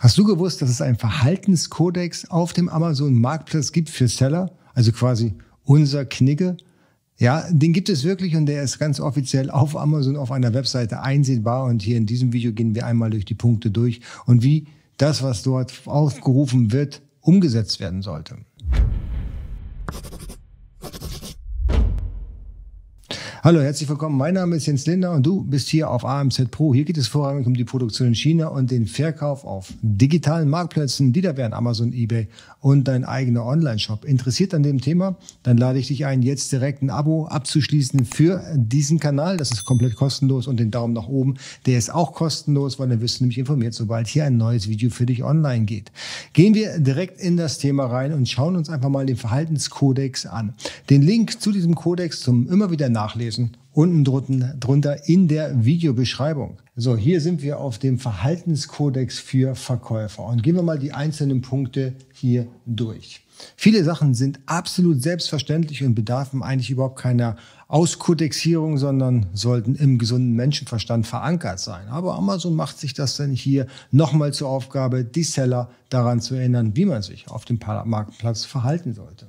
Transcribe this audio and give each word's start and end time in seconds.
Hast 0.00 0.16
du 0.16 0.24
gewusst, 0.24 0.62
dass 0.62 0.70
es 0.70 0.80
einen 0.80 0.96
Verhaltenskodex 0.96 2.30
auf 2.30 2.54
dem 2.54 2.70
Amazon 2.70 3.20
Marktplatz 3.20 3.70
gibt 3.70 3.90
für 3.90 4.08
Seller? 4.08 4.50
Also 4.72 4.92
quasi 4.92 5.34
unser 5.64 6.06
Knigge? 6.06 6.56
Ja, 7.18 7.44
den 7.50 7.74
gibt 7.74 7.90
es 7.90 8.02
wirklich 8.02 8.34
und 8.34 8.46
der 8.46 8.62
ist 8.62 8.78
ganz 8.78 8.98
offiziell 8.98 9.50
auf 9.50 9.76
Amazon 9.76 10.16
auf 10.16 10.32
einer 10.32 10.54
Webseite 10.54 11.02
einsehbar. 11.02 11.66
Und 11.66 11.82
hier 11.82 11.98
in 11.98 12.06
diesem 12.06 12.32
Video 12.32 12.54
gehen 12.54 12.74
wir 12.74 12.86
einmal 12.86 13.10
durch 13.10 13.26
die 13.26 13.34
Punkte 13.34 13.70
durch 13.70 14.00
und 14.24 14.42
wie 14.42 14.68
das, 14.96 15.22
was 15.22 15.42
dort 15.42 15.82
aufgerufen 15.84 16.72
wird, 16.72 17.02
umgesetzt 17.20 17.78
werden 17.78 18.00
sollte. 18.00 18.38
Hallo, 23.42 23.62
herzlich 23.62 23.88
willkommen. 23.88 24.18
Mein 24.18 24.34
Name 24.34 24.56
ist 24.56 24.66
Jens 24.66 24.84
Linder 24.84 25.12
und 25.12 25.24
du 25.24 25.42
bist 25.42 25.70
hier 25.70 25.88
auf 25.88 26.04
AMZ 26.04 26.50
Pro. 26.50 26.74
Hier 26.74 26.84
geht 26.84 26.98
es 26.98 27.08
vorrangig 27.08 27.46
um 27.46 27.54
die 27.54 27.64
Produktion 27.64 28.08
in 28.08 28.14
China 28.14 28.48
und 28.48 28.70
den 28.70 28.86
Verkauf 28.86 29.46
auf 29.46 29.72
digitalen 29.80 30.50
Marktplätzen, 30.50 31.14
die 31.14 31.22
da 31.22 31.38
wären 31.38 31.54
Amazon, 31.54 31.94
eBay 31.94 32.28
und 32.60 32.86
dein 32.86 33.06
eigener 33.06 33.46
Online-Shop. 33.46 34.04
Interessiert 34.04 34.52
an 34.52 34.62
dem 34.62 34.82
Thema? 34.82 35.16
Dann 35.42 35.56
lade 35.56 35.78
ich 35.78 35.88
dich 35.88 36.04
ein, 36.04 36.20
jetzt 36.20 36.52
direkt 36.52 36.82
ein 36.82 36.90
Abo 36.90 37.28
abzuschließen 37.28 38.04
für 38.04 38.44
diesen 38.56 39.00
Kanal. 39.00 39.38
Das 39.38 39.52
ist 39.52 39.64
komplett 39.64 39.96
kostenlos 39.96 40.46
und 40.46 40.60
den 40.60 40.70
Daumen 40.70 40.92
nach 40.92 41.08
oben. 41.08 41.36
Der 41.64 41.78
ist 41.78 41.94
auch 41.94 42.12
kostenlos, 42.12 42.78
weil 42.78 42.90
dann 42.90 43.00
wirst 43.00 43.20
du 43.20 43.24
nämlich 43.24 43.38
informiert, 43.38 43.72
sobald 43.72 44.06
hier 44.06 44.26
ein 44.26 44.36
neues 44.36 44.68
Video 44.68 44.90
für 44.90 45.06
dich 45.06 45.24
online 45.24 45.64
geht. 45.64 45.92
Gehen 46.34 46.52
wir 46.52 46.78
direkt 46.78 47.18
in 47.18 47.38
das 47.38 47.56
Thema 47.56 47.86
rein 47.86 48.12
und 48.12 48.28
schauen 48.28 48.54
uns 48.54 48.68
einfach 48.68 48.90
mal 48.90 49.06
den 49.06 49.16
Verhaltenskodex 49.16 50.26
an. 50.26 50.52
Den 50.90 51.00
Link 51.00 51.40
zu 51.40 51.52
diesem 51.52 51.74
Kodex 51.74 52.20
zum 52.20 52.46
immer 52.46 52.70
wieder 52.70 52.90
nachlesen 52.90 53.29
nachlesen, 53.30 53.56
unten 53.72 54.04
drunter 54.04 55.08
in 55.08 55.28
der 55.28 55.64
Videobeschreibung. 55.64 56.58
So, 56.76 56.96
hier 56.96 57.20
sind 57.20 57.42
wir 57.42 57.58
auf 57.58 57.78
dem 57.78 57.98
Verhaltenskodex 57.98 59.18
für 59.18 59.54
Verkäufer 59.54 60.24
und 60.24 60.42
gehen 60.42 60.56
wir 60.56 60.62
mal 60.62 60.78
die 60.78 60.92
einzelnen 60.92 61.40
Punkte 61.40 61.94
hier 62.12 62.46
durch. 62.66 63.22
Viele 63.56 63.84
Sachen 63.84 64.14
sind 64.14 64.38
absolut 64.44 65.02
selbstverständlich 65.02 65.82
und 65.82 65.94
bedarfen 65.94 66.42
eigentlich 66.42 66.70
überhaupt 66.70 66.98
keiner 66.98 67.36
Auskodexierung, 67.68 68.76
sondern 68.76 69.26
sollten 69.32 69.76
im 69.76 69.98
gesunden 69.98 70.34
Menschenverstand 70.34 71.06
verankert 71.06 71.60
sein. 71.60 71.88
Aber 71.88 72.16
Amazon 72.16 72.54
macht 72.54 72.78
sich 72.78 72.92
das 72.92 73.16
dann 73.16 73.30
hier 73.30 73.66
nochmal 73.92 74.34
zur 74.34 74.48
Aufgabe, 74.48 75.04
die 75.04 75.22
Seller 75.22 75.70
daran 75.88 76.20
zu 76.20 76.34
erinnern, 76.34 76.76
wie 76.76 76.84
man 76.84 77.02
sich 77.02 77.28
auf 77.28 77.44
dem 77.46 77.58
Marktplatz 77.84 78.44
verhalten 78.44 78.92
sollte. 78.92 79.28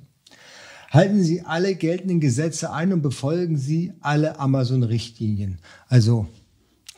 Halten 0.92 1.24
Sie 1.24 1.42
alle 1.44 1.76
geltenden 1.76 2.20
Gesetze 2.20 2.74
ein 2.74 2.92
und 2.92 3.02
befolgen 3.02 3.58
Sie 3.58 3.94
alle 4.02 4.38
Amazon-Richtlinien. 4.40 5.60
Also 5.88 6.28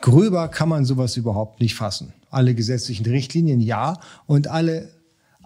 gröber 0.00 0.48
kann 0.48 0.68
man 0.68 0.84
sowas 0.84 1.16
überhaupt 1.16 1.60
nicht 1.60 1.76
fassen. 1.76 2.12
Alle 2.28 2.56
gesetzlichen 2.56 3.06
Richtlinien 3.06 3.60
ja 3.60 4.00
und 4.26 4.48
alle 4.48 4.90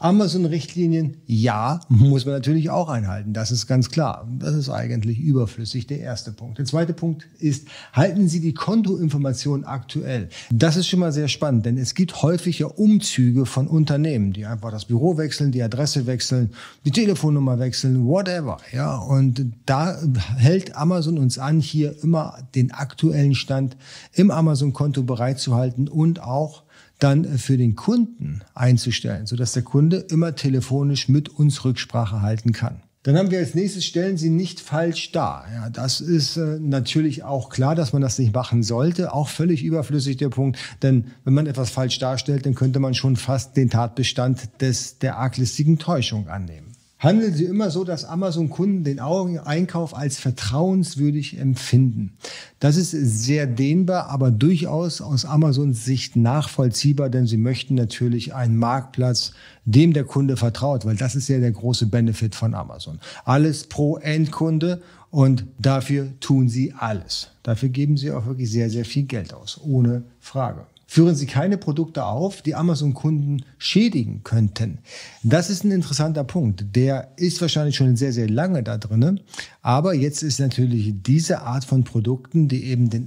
Amazon-Richtlinien, 0.01 1.17
ja, 1.27 1.81
muss 1.89 2.25
man 2.25 2.35
natürlich 2.35 2.71
auch 2.71 2.89
einhalten. 2.89 3.33
Das 3.33 3.51
ist 3.51 3.67
ganz 3.67 3.91
klar. 3.91 4.29
Das 4.39 4.55
ist 4.55 4.71
eigentlich 4.71 5.19
überflüssig, 5.19 5.87
der 5.87 6.01
erste 6.01 6.33
Punkt. 6.33 6.59
Der 6.59 6.65
zweite 6.65 6.93
Punkt 6.93 7.27
ist, 7.39 7.67
halten 7.93 8.29
Sie 8.29 8.41
die 8.41 8.55
Kontoinformationen 8.55 9.65
aktuell. 9.65 10.29
Das 10.51 10.77
ist 10.77 10.87
schon 10.87 11.01
mal 11.01 11.13
sehr 11.13 11.29
spannend, 11.29 11.67
denn 11.67 11.77
es 11.77 11.95
gibt 11.95 12.23
häufig 12.23 12.61
ja 12.61 12.67
Umzüge 12.67 13.45
von 13.45 13.67
Unternehmen, 13.67 14.33
die 14.33 14.47
einfach 14.47 14.71
das 14.71 14.85
Büro 14.85 15.17
wechseln, 15.17 15.51
die 15.51 15.63
Adresse 15.63 16.07
wechseln, 16.07 16.51
die 16.85 16.93
Telefonnummer 16.93 17.59
wechseln, 17.59 18.07
whatever. 18.07 18.59
Ja, 18.73 18.97
und 18.97 19.53
da 19.67 19.99
hält 20.37 20.77
Amazon 20.77 21.19
uns 21.19 21.39
an, 21.39 21.61
hier 21.61 22.03
immer 22.03 22.39
den 22.55 22.73
aktuellen 22.73 23.35
Stand 23.35 23.77
im 24.13 24.31
Amazon-Konto 24.31 25.03
bereitzuhalten 25.03 25.89
und 25.89 26.23
auch 26.23 26.63
dann 26.99 27.39
für 27.39 27.57
den 27.57 27.77
Kunden 27.77 28.43
einzustellen, 28.55 29.27
sodass 29.27 29.53
der 29.53 29.63
Kunde 29.63 29.99
immer 30.11 30.35
telefonisch 30.35 31.09
mit 31.09 31.29
uns 31.29 31.65
Rücksprache 31.65 32.23
halten 32.23 32.53
kann. 32.53 32.83
Dann 33.05 33.17
haben 33.17 33.31
wir 33.31 33.39
als 33.39 33.55
nächstes, 33.55 33.87
stellen 33.87 34.17
Sie 34.17 34.29
nicht 34.29 34.61
falsch 34.61 35.13
dar. 35.13 35.47
Ja, 35.55 35.71
das 35.71 36.01
ist 36.01 36.37
äh, 36.37 36.59
natürlich 36.61 37.23
auch 37.23 37.49
klar, 37.49 37.75
dass 37.75 37.93
man 37.93 38.03
das 38.03 38.19
nicht 38.19 38.35
machen 38.35 38.63
sollte. 38.63 39.15
Auch 39.15 39.29
völlig 39.29 39.63
überflüssig 39.63 40.17
der 40.17 40.29
Punkt. 40.29 40.59
Denn 40.83 41.07
wenn 41.25 41.33
man 41.33 41.47
etwas 41.47 41.71
falsch 41.71 41.99
darstellt, 42.01 42.45
dann 42.45 42.55
könnte 42.55 42.81
man 42.81 42.95
schon 42.95 43.17
fast 43.17 43.57
den 43.57 43.71
Tatbestand 43.71 44.61
des, 44.61 44.99
der 44.99 45.17
arglistigen 45.17 45.79
Täuschung 45.79 46.29
annehmen 46.29 46.78
handeln 46.99 47.33
sie 47.33 47.45
immer 47.45 47.71
so, 47.71 47.85
dass 47.85 48.05
Amazon-Kunden 48.05 48.85
den 48.85 48.99
Einkauf 48.99 49.97
als 49.97 50.19
vertrauenswürdig 50.19 51.39
empfinden. 51.39 52.13
Das 52.59 52.77
ist 52.77 52.91
sehr 52.91 53.47
dehnbar, 53.47 54.09
aber 54.09 54.31
durchaus 54.31 55.01
aus 55.01 55.25
Amazons 55.25 55.85
Sicht 55.85 56.17
nachvollziehbar, 56.17 57.09
denn 57.09 57.27
sie 57.27 57.37
möchten 57.37 57.75
natürlich 57.75 58.35
einen 58.35 58.57
Marktplatz, 58.57 59.33
dem 59.65 59.93
der 59.93 60.05
Kunde 60.05 60.37
vertraut, 60.37 60.85
weil 60.85 60.97
das 60.97 61.15
ist 61.15 61.29
ja 61.29 61.39
der 61.39 61.53
große 61.53 61.87
Benefit 61.87 62.35
von 62.35 62.55
Amazon. 62.55 62.99
Alles 63.25 63.65
pro 63.65 63.99
Endkunde 63.99 64.83
und 65.11 65.45
dafür 65.59 66.09
tun 66.21 66.49
sie 66.49 66.75
alles. 66.77 67.31
Dafür 67.43 67.69
geben 67.69 67.97
sie 67.97 68.11
auch 68.11 68.27
wirklich 68.27 68.51
sehr, 68.51 68.71
sehr 68.71 68.85
viel 68.85 69.05
Geld 69.05 69.33
aus, 69.33 69.61
ohne 69.63 70.03
Frage 70.21 70.67
führen 70.91 71.15
Sie 71.15 71.27
keine 71.27 71.59
Produkte 71.59 72.07
auf, 72.07 72.41
die 72.41 72.55
Amazon-Kunden 72.55 73.45
schädigen 73.59 74.23
könnten. 74.25 74.79
Das 75.23 75.51
ist 75.51 75.63
ein 75.63 75.71
interessanter 75.71 76.25
Punkt. 76.25 76.75
Der 76.75 77.13
ist 77.17 77.41
wahrscheinlich 77.43 77.77
schon 77.77 77.95
sehr, 77.95 78.15
sehr 78.15 78.29
lange 78.29 78.63
da 78.63 78.79
drin. 78.79 79.21
Aber 79.61 79.93
jetzt 79.93 80.23
ist 80.23 80.41
natürlich 80.41 80.95
diese 81.03 81.43
Art 81.43 81.67
von 81.67 81.85
Produkten, 81.85 82.49
die 82.49 82.65
eben 82.65 82.89
den 82.89 83.07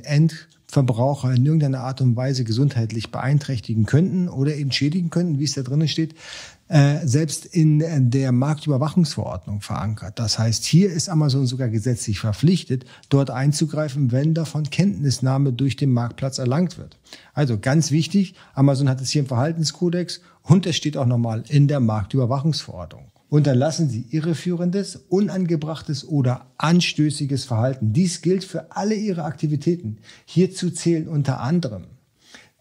Endverbraucher 0.72 1.34
in 1.34 1.46
irgendeiner 1.46 1.82
Art 1.82 2.00
und 2.00 2.16
Weise 2.16 2.46
gesundheitlich 2.46 3.12
beeinträchtigen 3.12 3.86
könnten 3.86 4.30
oder 4.30 4.56
eben 4.56 4.72
schädigen 4.72 5.10
könnten, 5.10 5.38
wie 5.38 5.44
es 5.44 5.54
da 5.54 5.64
drinnen 5.64 5.90
steht, 5.90 6.16
äh, 6.70 7.06
selbst 7.06 7.46
in 7.46 8.10
der 8.10 8.32
Marktüberwachungsverordnung 8.32 9.60
verankert. 9.60 10.18
Das 10.18 10.40
heißt, 10.40 10.64
hier 10.64 10.90
ist 10.90 11.10
Amazon 11.10 11.46
sogar 11.46 11.68
gesetzlich 11.68 12.20
verpflichtet, 12.20 12.86
dort 13.10 13.32
einzugreifen, 13.32 14.14
wenn 14.14 14.34
davon 14.34 14.70
Kenntnisnahme 14.70 15.52
durch 15.52 15.76
den 15.76 15.92
Marktplatz 15.92 16.38
erlangt 16.38 16.78
wird. 16.78 16.98
Also 17.34 17.60
ganz 17.60 17.92
wichtig, 17.92 18.36
Amazon 18.54 18.88
hat 18.88 19.02
es 19.02 19.10
hier 19.10 19.24
im 19.24 19.28
Verhaltenskodex 19.28 20.22
und 20.44 20.66
es 20.66 20.78
steht 20.78 20.96
auch 20.96 21.06
nochmal 21.06 21.44
in 21.50 21.68
der 21.68 21.82
Marktüberwachungsverordnung. 21.82 23.11
Unterlassen 23.32 23.90
Sie 23.90 24.08
irreführendes, 24.10 25.06
unangebrachtes 25.08 26.06
oder 26.06 26.48
anstößiges 26.58 27.46
Verhalten. 27.46 27.94
Dies 27.94 28.22
gilt 28.22 28.44
für 28.44 28.76
alle 28.76 28.94
Ihre 28.94 29.24
Aktivitäten. 29.24 30.00
Hierzu 30.26 30.70
zählen 30.70 31.08
unter 31.08 31.40
anderem 31.40 31.86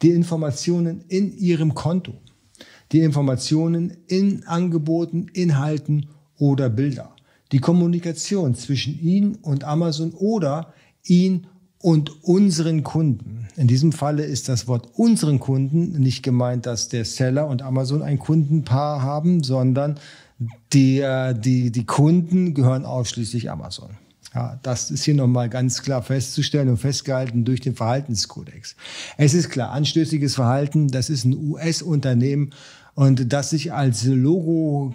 die 0.00 0.12
Informationen 0.12 1.04
in 1.08 1.36
Ihrem 1.36 1.74
Konto, 1.74 2.12
die 2.92 3.00
Informationen 3.00 3.96
in 4.06 4.46
Angeboten, 4.46 5.26
Inhalten 5.32 6.06
oder 6.38 6.70
Bilder, 6.70 7.16
die 7.50 7.58
Kommunikation 7.58 8.54
zwischen 8.54 8.96
Ihnen 9.02 9.34
und 9.42 9.64
Amazon 9.64 10.12
oder 10.12 10.72
ihn 11.02 11.48
und 11.78 12.22
unseren 12.22 12.84
Kunden. 12.84 13.48
In 13.56 13.66
diesem 13.66 13.90
Falle 13.90 14.22
ist 14.22 14.48
das 14.48 14.68
Wort 14.68 14.86
unseren 14.94 15.40
Kunden 15.40 15.98
nicht 15.98 16.22
gemeint, 16.22 16.66
dass 16.66 16.88
der 16.88 17.04
Seller 17.04 17.48
und 17.48 17.60
Amazon 17.60 18.02
ein 18.02 18.20
Kundenpaar 18.20 19.02
haben, 19.02 19.42
sondern 19.42 19.98
die, 20.72 21.04
die, 21.36 21.70
die 21.70 21.86
Kunden 21.86 22.54
gehören 22.54 22.84
ausschließlich 22.84 23.50
Amazon. 23.50 23.90
Ja, 24.34 24.60
das 24.62 24.92
ist 24.92 25.04
hier 25.04 25.14
nochmal 25.14 25.48
ganz 25.48 25.82
klar 25.82 26.02
festzustellen 26.02 26.68
und 26.68 26.76
festgehalten 26.76 27.44
durch 27.44 27.60
den 27.60 27.74
Verhaltenskodex. 27.74 28.76
Es 29.16 29.34
ist 29.34 29.50
klar, 29.50 29.72
anstößiges 29.72 30.36
Verhalten, 30.36 30.86
das 30.88 31.10
ist 31.10 31.24
ein 31.24 31.36
US-Unternehmen 31.36 32.50
und 32.94 33.32
dass 33.32 33.52
ich 33.52 33.72
als 33.72 34.04
Logo 34.04 34.94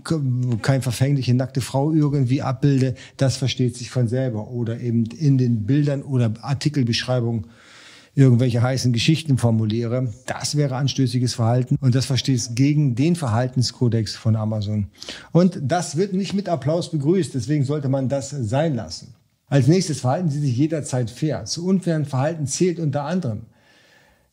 kein 0.61 0.81
verfängliche 0.81 1.33
nackte 1.33 1.61
Frau 1.61 1.91
irgendwie 1.91 2.41
abbilde, 2.41 2.95
das 3.17 3.35
versteht 3.35 3.75
sich 3.75 3.89
von 3.89 4.07
selber. 4.07 4.49
Oder 4.49 4.79
eben 4.79 5.05
in 5.05 5.37
den 5.37 5.65
Bildern 5.65 6.01
oder 6.01 6.33
Artikelbeschreibungen 6.41 7.47
irgendwelche 8.15 8.61
heißen 8.61 8.93
Geschichten 8.93 9.37
formuliere. 9.37 10.13
Das 10.25 10.55
wäre 10.55 10.77
anstößiges 10.77 11.35
Verhalten 11.35 11.77
und 11.81 11.93
das 11.93 12.05
versteht 12.05 12.49
gegen 12.55 12.95
den 12.95 13.15
Verhaltenskodex 13.15 14.15
von 14.15 14.35
Amazon. 14.35 14.87
Und 15.31 15.59
das 15.61 15.97
wird 15.97 16.13
nicht 16.13 16.33
mit 16.33 16.49
Applaus 16.49 16.89
begrüßt, 16.89 17.35
deswegen 17.35 17.65
sollte 17.65 17.89
man 17.89 18.09
das 18.09 18.29
sein 18.29 18.75
lassen. 18.75 19.13
Als 19.47 19.67
nächstes 19.67 19.99
verhalten 19.99 20.29
Sie 20.29 20.39
sich 20.39 20.57
jederzeit 20.57 21.11
fair. 21.11 21.45
Zu 21.45 21.67
unfairen 21.67 22.05
Verhalten 22.05 22.47
zählt 22.47 22.79
unter 22.79 23.03
anderem 23.03 23.43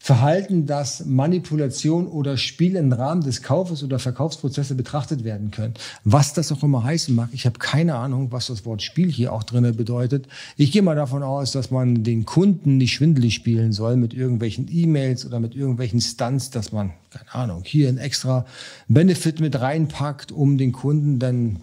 Verhalten, 0.04 0.66
das 0.66 1.06
Manipulation 1.06 2.08
oder 2.08 2.36
Spiel 2.36 2.74
im 2.74 2.92
Rahmen 2.92 3.22
des 3.22 3.40
Kaufes 3.40 3.84
oder 3.84 4.00
Verkaufsprozesse 4.00 4.74
betrachtet 4.74 5.22
werden 5.22 5.52
können. 5.52 5.74
Was 6.02 6.34
das 6.34 6.50
auch 6.50 6.64
immer 6.64 6.82
heißen 6.82 7.14
mag, 7.14 7.28
ich 7.30 7.46
habe 7.46 7.60
keine 7.60 7.94
Ahnung, 7.94 8.32
was 8.32 8.48
das 8.48 8.64
Wort 8.64 8.82
Spiel 8.82 9.12
hier 9.12 9.32
auch 9.32 9.44
drinne 9.44 9.72
bedeutet. 9.72 10.26
Ich 10.56 10.72
gehe 10.72 10.82
mal 10.82 10.96
davon 10.96 11.22
aus, 11.22 11.52
dass 11.52 11.70
man 11.70 12.02
den 12.02 12.26
Kunden 12.26 12.78
nicht 12.78 12.94
schwindelig 12.94 13.34
spielen 13.34 13.72
soll 13.72 13.94
mit 13.94 14.12
irgendwelchen 14.12 14.66
E-Mails 14.68 15.24
oder 15.24 15.38
mit 15.38 15.54
irgendwelchen 15.54 16.00
Stunts, 16.00 16.50
dass 16.50 16.72
man, 16.72 16.90
keine 17.10 17.32
Ahnung, 17.32 17.62
hier 17.64 17.88
ein 17.88 17.98
extra 17.98 18.44
Benefit 18.88 19.38
mit 19.38 19.60
reinpackt, 19.60 20.32
um 20.32 20.58
den 20.58 20.72
Kunden 20.72 21.20
dann 21.20 21.60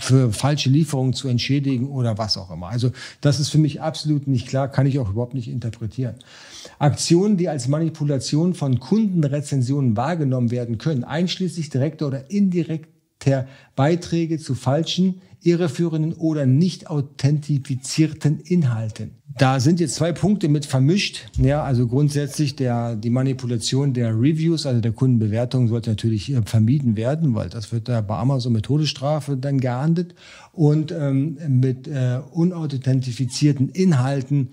für 0.00 0.32
falsche 0.32 0.70
Lieferungen 0.70 1.12
zu 1.12 1.28
entschädigen 1.28 1.88
oder 1.88 2.16
was 2.16 2.38
auch 2.38 2.50
immer. 2.50 2.68
Also 2.68 2.92
das 3.20 3.40
ist 3.40 3.50
für 3.50 3.58
mich 3.58 3.82
absolut 3.82 4.26
nicht 4.26 4.48
klar, 4.48 4.68
kann 4.68 4.86
ich 4.86 4.98
auch 4.98 5.10
überhaupt 5.10 5.34
nicht 5.34 5.48
interpretieren. 5.48 6.14
Aktionen, 6.78 7.36
die 7.36 7.48
als 7.48 7.68
Manipulation 7.68 8.54
von 8.54 8.80
Kundenrezensionen 8.80 9.96
wahrgenommen 9.96 10.50
werden 10.50 10.78
können, 10.78 11.04
einschließlich 11.04 11.68
direkter 11.68 12.06
oder 12.06 12.30
indirekter 12.30 12.99
Beiträge 13.76 14.38
zu 14.38 14.54
falschen, 14.54 15.20
irreführenden 15.42 16.12
oder 16.12 16.46
nicht 16.46 16.88
authentifizierten 16.88 18.40
Inhalten. 18.40 19.12
Da 19.38 19.60
sind 19.60 19.80
jetzt 19.80 19.94
zwei 19.94 20.12
Punkte 20.12 20.48
mit 20.48 20.66
vermischt. 20.66 21.30
Ja, 21.38 21.62
also 21.62 21.86
grundsätzlich 21.86 22.56
der, 22.56 22.96
die 22.96 23.10
Manipulation 23.10 23.94
der 23.94 24.10
Reviews, 24.10 24.66
also 24.66 24.80
der 24.80 24.92
Kundenbewertung, 24.92 25.68
sollte 25.68 25.90
natürlich 25.90 26.32
äh, 26.32 26.42
vermieden 26.42 26.96
werden, 26.96 27.34
weil 27.34 27.48
das 27.48 27.72
wird 27.72 27.88
da 27.88 28.00
bei 28.00 28.16
Amazon 28.16 28.52
mit 28.52 28.66
Todesstrafe 28.66 29.36
dann 29.36 29.60
geahndet. 29.60 30.14
Und 30.52 30.92
ähm, 30.92 31.38
mit 31.48 31.88
äh, 31.88 32.18
unauthentifizierten 32.32 33.70
Inhalten, 33.70 34.50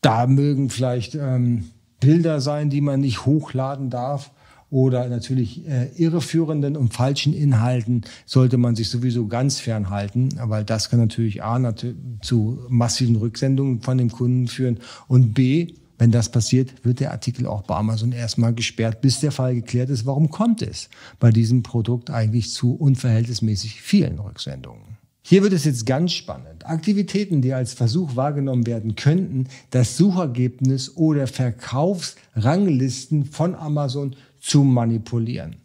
da 0.00 0.26
mögen 0.26 0.70
vielleicht 0.70 1.14
ähm, 1.14 1.66
Bilder 2.00 2.40
sein, 2.40 2.70
die 2.70 2.80
man 2.80 3.00
nicht 3.00 3.26
hochladen 3.26 3.90
darf 3.90 4.32
oder 4.74 5.08
natürlich 5.08 5.64
äh, 5.68 5.86
irreführenden 5.94 6.76
und 6.76 6.92
falschen 6.92 7.32
Inhalten 7.32 8.02
sollte 8.26 8.58
man 8.58 8.74
sich 8.74 8.90
sowieso 8.90 9.28
ganz 9.28 9.60
fernhalten, 9.60 10.30
weil 10.42 10.64
das 10.64 10.90
kann 10.90 10.98
natürlich 10.98 11.44
A 11.44 11.74
zu 12.20 12.58
massiven 12.68 13.14
Rücksendungen 13.14 13.82
von 13.82 13.98
dem 13.98 14.10
Kunden 14.10 14.48
führen 14.48 14.80
und 15.06 15.32
B, 15.32 15.74
wenn 15.96 16.10
das 16.10 16.28
passiert, 16.28 16.84
wird 16.84 16.98
der 16.98 17.12
Artikel 17.12 17.46
auch 17.46 17.62
bei 17.62 17.76
Amazon 17.76 18.10
erstmal 18.10 18.52
gesperrt, 18.52 19.00
bis 19.00 19.20
der 19.20 19.30
Fall 19.30 19.54
geklärt 19.54 19.90
ist, 19.90 20.06
warum 20.06 20.30
kommt 20.30 20.60
es 20.60 20.88
bei 21.20 21.30
diesem 21.30 21.62
Produkt 21.62 22.10
eigentlich 22.10 22.50
zu 22.50 22.74
unverhältnismäßig 22.74 23.80
vielen 23.80 24.18
Rücksendungen. 24.18 25.03
Hier 25.26 25.42
wird 25.42 25.54
es 25.54 25.64
jetzt 25.64 25.86
ganz 25.86 26.12
spannend. 26.12 26.66
Aktivitäten, 26.66 27.40
die 27.40 27.54
als 27.54 27.72
Versuch 27.72 28.14
wahrgenommen 28.14 28.66
werden 28.66 28.94
könnten, 28.94 29.46
das 29.70 29.96
Suchergebnis 29.96 30.98
oder 30.98 31.26
Verkaufsranglisten 31.26 33.24
von 33.24 33.54
Amazon 33.54 34.16
zu 34.42 34.64
manipulieren. 34.64 35.56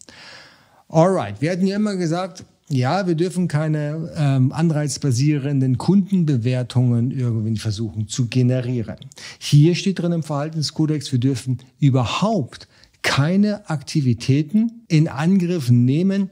Alright, 0.88 1.42
wir 1.42 1.52
hatten 1.52 1.68
ja 1.68 1.76
immer 1.76 1.98
gesagt, 1.98 2.46
ja, 2.70 3.06
wir 3.06 3.16
dürfen 3.16 3.50
keine 3.50 4.14
ähm, 4.16 4.54
anreizbasierenden 4.54 5.78
Kundenbewertungen 5.78 7.12
irgendwie 7.12 7.58
versuchen 7.58 8.08
zu 8.08 8.28
generieren. 8.28 8.96
Hier 9.40 9.76
steht 9.76 10.00
drin 10.00 10.14
im 10.14 10.24
Verhaltenskodex, 10.24 11.12
wir 11.12 11.20
dürfen 11.20 11.58
überhaupt 11.82 12.70
keine 13.02 13.70
Aktivitäten 13.70 14.84
in 14.88 15.10
Angriff 15.10 15.70
nehmen, 15.70 16.30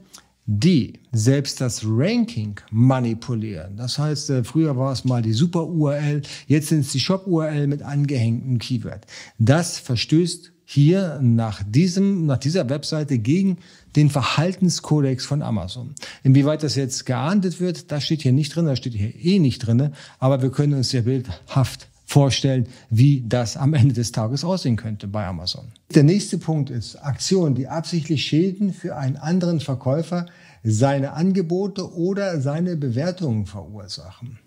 die 0.50 0.94
selbst 1.12 1.60
das 1.60 1.82
Ranking 1.84 2.58
manipulieren. 2.70 3.76
Das 3.76 3.98
heißt, 3.98 4.30
äh, 4.30 4.44
früher 4.44 4.78
war 4.78 4.92
es 4.92 5.04
mal 5.04 5.20
die 5.20 5.34
Super-URL, 5.34 6.22
jetzt 6.46 6.68
sind 6.68 6.80
es 6.80 6.92
die 6.92 7.00
Shop-URL 7.00 7.66
mit 7.66 7.82
angehängtem 7.82 8.58
Keyword. 8.58 9.04
Das 9.38 9.78
verstößt 9.78 10.52
hier 10.64 11.20
nach 11.22 11.62
diesem, 11.66 12.24
nach 12.24 12.38
dieser 12.38 12.70
Webseite 12.70 13.18
gegen 13.18 13.58
den 13.94 14.08
Verhaltenskodex 14.08 15.26
von 15.26 15.42
Amazon. 15.42 15.94
Inwieweit 16.22 16.62
das 16.62 16.76
jetzt 16.76 17.04
geahndet 17.04 17.60
wird, 17.60 17.92
das 17.92 18.04
steht 18.04 18.22
hier 18.22 18.32
nicht 18.32 18.56
drin, 18.56 18.64
das 18.64 18.78
steht 18.78 18.94
hier 18.94 19.14
eh 19.22 19.38
nicht 19.38 19.58
drin, 19.58 19.92
aber 20.18 20.40
wir 20.40 20.50
können 20.50 20.74
uns 20.74 20.88
sehr 20.88 21.02
bildhaft 21.02 21.88
vorstellen, 22.08 22.66
wie 22.88 23.22
das 23.28 23.58
am 23.58 23.74
Ende 23.74 23.92
des 23.92 24.12
Tages 24.12 24.42
aussehen 24.42 24.76
könnte 24.76 25.06
bei 25.06 25.26
Amazon. 25.26 25.66
Der 25.94 26.04
nächste 26.04 26.38
Punkt 26.38 26.70
ist 26.70 26.96
Aktionen, 26.96 27.54
die 27.54 27.68
absichtlich 27.68 28.24
Schäden 28.24 28.72
für 28.72 28.96
einen 28.96 29.18
anderen 29.18 29.60
Verkäufer, 29.60 30.24
seine 30.64 31.12
Angebote 31.12 31.92
oder 31.94 32.40
seine 32.40 32.76
Bewertungen 32.76 33.44
verursachen. 33.44 34.38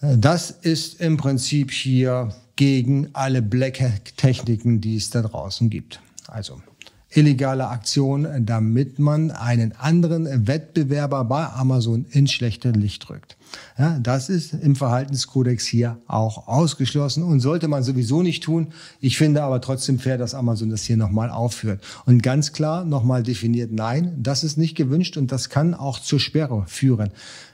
Das 0.00 0.50
ist 0.50 1.00
im 1.00 1.16
Prinzip 1.16 1.70
hier 1.70 2.34
gegen 2.56 3.10
alle 3.12 3.42
Black 3.42 3.80
Techniken, 4.16 4.80
die 4.80 4.96
es 4.96 5.10
da 5.10 5.22
draußen 5.22 5.70
gibt. 5.70 6.00
Also 6.26 6.60
illegale 7.16 7.68
Aktion, 7.68 8.44
damit 8.44 8.98
man 8.98 9.30
einen 9.30 9.72
anderen 9.72 10.46
Wettbewerber 10.46 11.24
bei 11.24 11.46
Amazon 11.46 12.04
ins 12.10 12.32
schlechte 12.32 12.70
Licht 12.70 13.08
drückt. 13.08 13.36
Ja, 13.78 13.98
das 13.98 14.28
ist 14.28 14.52
im 14.52 14.76
Verhaltenskodex 14.76 15.64
hier 15.64 15.98
auch 16.08 16.46
ausgeschlossen 16.48 17.22
und 17.22 17.40
sollte 17.40 17.68
man 17.68 17.82
sowieso 17.82 18.22
nicht 18.22 18.42
tun. 18.42 18.68
Ich 19.00 19.16
finde 19.16 19.42
aber 19.42 19.60
trotzdem 19.60 19.98
fair, 19.98 20.18
dass 20.18 20.34
Amazon 20.34 20.70
das 20.70 20.82
hier 20.82 20.96
nochmal 20.96 21.30
aufführt. 21.30 21.82
Und 22.04 22.22
ganz 22.22 22.52
klar 22.52 22.84
nochmal 22.84 23.22
definiert, 23.22 23.72
nein, 23.72 24.14
das 24.18 24.44
ist 24.44 24.58
nicht 24.58 24.76
gewünscht 24.76 25.16
und 25.16 25.32
das 25.32 25.48
kann 25.48 25.74
auch 25.74 25.98
zur 26.00 26.20
Sperre 26.20 26.64
führen 26.66 27.10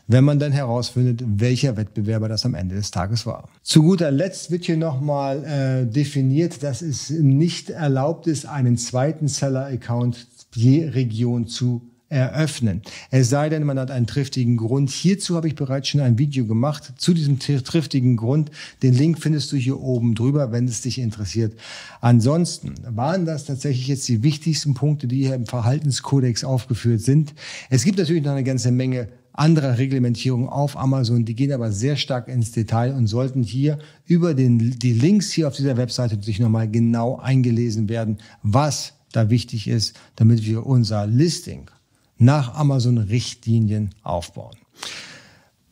wenn 0.06 0.24
man 0.24 0.38
dann 0.38 0.52
herausfindet, 0.52 1.22
welcher 1.26 1.76
Wettbewerber 1.76 2.28
das 2.28 2.44
am 2.44 2.54
Ende 2.54 2.74
des 2.74 2.90
Tages 2.90 3.26
war. 3.26 3.48
Zu 3.62 3.82
guter 3.82 4.10
Letzt 4.10 4.50
wird 4.50 4.64
hier 4.64 4.76
nochmal 4.76 5.44
äh, 5.44 5.86
definiert, 5.90 6.62
dass 6.62 6.82
es 6.82 7.10
nicht 7.10 7.70
erlaubt 7.70 8.26
ist, 8.26 8.46
einen 8.46 8.76
zweiten 8.76 9.28
Seller-Account 9.28 10.26
je 10.54 10.88
Region 10.88 11.46
zu 11.46 11.82
eröffnen. 12.12 12.82
Es 13.10 13.30
sei 13.30 13.48
denn, 13.48 13.64
man 13.64 13.78
hat 13.78 13.90
einen 13.90 14.06
triftigen 14.06 14.58
Grund. 14.58 14.90
Hierzu 14.90 15.34
habe 15.34 15.48
ich 15.48 15.54
bereits 15.54 15.88
schon 15.88 16.02
ein 16.02 16.18
Video 16.18 16.44
gemacht 16.44 16.92
zu 16.98 17.14
diesem 17.14 17.38
triftigen 17.38 18.18
Grund. 18.18 18.50
Den 18.82 18.92
Link 18.92 19.18
findest 19.18 19.50
du 19.50 19.56
hier 19.56 19.80
oben 19.80 20.14
drüber, 20.14 20.52
wenn 20.52 20.66
es 20.68 20.82
dich 20.82 20.98
interessiert. 20.98 21.54
Ansonsten 22.02 22.74
waren 22.86 23.24
das 23.24 23.46
tatsächlich 23.46 23.88
jetzt 23.88 24.06
die 24.08 24.22
wichtigsten 24.22 24.74
Punkte, 24.74 25.06
die 25.06 25.22
hier 25.24 25.34
im 25.34 25.46
Verhaltenskodex 25.46 26.44
aufgeführt 26.44 27.00
sind. 27.00 27.32
Es 27.70 27.82
gibt 27.82 27.98
natürlich 27.98 28.22
noch 28.22 28.32
eine 28.32 28.44
ganze 28.44 28.72
Menge 28.72 29.08
anderer 29.32 29.78
Reglementierung 29.78 30.48
auf 30.48 30.76
Amazon. 30.76 31.24
Die 31.24 31.34
gehen 31.34 31.52
aber 31.52 31.72
sehr 31.72 31.96
stark 31.96 32.28
ins 32.28 32.52
Detail 32.52 32.94
und 32.94 33.06
sollten 33.06 33.42
hier 33.42 33.78
über 34.06 34.34
den, 34.34 34.78
die 34.78 34.92
Links 34.92 35.32
hier 35.32 35.48
auf 35.48 35.56
dieser 35.56 35.76
Webseite 35.76 36.22
sich 36.22 36.38
nochmal 36.38 36.70
genau 36.70 37.18
eingelesen 37.18 37.88
werden, 37.88 38.18
was 38.42 38.94
da 39.12 39.30
wichtig 39.30 39.68
ist, 39.68 39.94
damit 40.16 40.44
wir 40.44 40.66
unser 40.66 41.06
Listing 41.06 41.70
nach 42.18 42.54
Amazon-Richtlinien 42.54 43.90
aufbauen. 44.02 44.56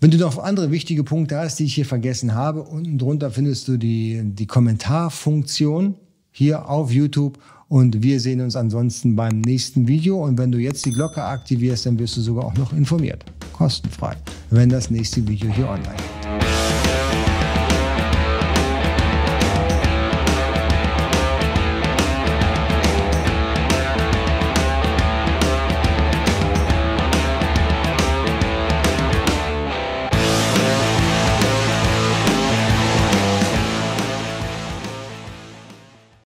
Wenn 0.01 0.11
du 0.11 0.17
noch 0.17 0.39
andere 0.39 0.71
wichtige 0.71 1.05
Punkte 1.05 1.39
hast, 1.39 1.59
die 1.59 1.65
ich 1.65 1.75
hier 1.75 1.85
vergessen 1.85 2.35
habe, 2.35 2.63
unten 2.63 2.97
drunter 2.97 3.31
findest 3.31 3.69
du 3.69 3.77
die, 3.77 4.23
die 4.25 4.47
Kommentarfunktion 4.47 5.95
hier 6.33 6.69
auf 6.69 6.91
YouTube 6.91 7.39
und 7.71 8.03
wir 8.03 8.19
sehen 8.19 8.41
uns 8.41 8.57
ansonsten 8.57 9.15
beim 9.15 9.41
nächsten 9.41 9.87
Video. 9.87 10.23
Und 10.25 10.37
wenn 10.39 10.51
du 10.51 10.59
jetzt 10.59 10.85
die 10.85 10.93
Glocke 10.93 11.23
aktivierst, 11.23 11.87
dann 11.87 11.99
wirst 11.99 12.17
du 12.17 12.21
sogar 12.21 12.45
auch 12.45 12.55
noch 12.55 12.73
informiert. 12.73 13.25
Kostenfrei, 13.53 14.17
wenn 14.51 14.69
das 14.69 14.91
nächste 14.91 15.27
Video 15.27 15.49
hier 15.51 15.69
online 15.69 15.95
ist. 15.95 16.20